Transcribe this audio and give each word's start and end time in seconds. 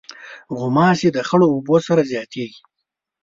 غوماشې 0.57 1.09
د 1.13 1.17
خړو 1.27 1.45
اوبو 1.55 1.75
سره 1.87 2.01
زیاتیږي. 2.11 2.59